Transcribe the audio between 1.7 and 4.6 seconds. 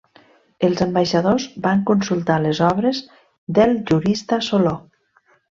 consultar les obres del jurista